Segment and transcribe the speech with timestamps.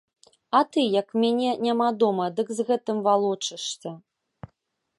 [0.59, 3.89] А ты, як мяне няма дома, дык з гэтым валочышся!!